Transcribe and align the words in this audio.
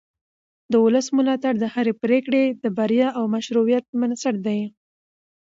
د 0.71 0.73
ولس 0.85 1.07
ملاتړ 1.17 1.53
د 1.59 1.65
هرې 1.73 1.93
پرېکړې 2.03 2.43
د 2.63 2.65
بریا 2.77 3.07
او 3.17 3.23
مشروعیت 3.35 3.85
بنسټ 3.99 4.35
دی 4.47 4.59